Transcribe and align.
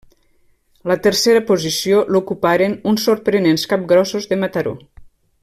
La 0.91 0.95
tercera 1.07 1.43
posició 1.49 1.99
l'ocuparen 2.15 2.73
uns 2.93 3.05
sorprenents 3.11 3.67
Capgrossos 3.75 4.31
de 4.33 4.41
Mataró. 4.47 4.75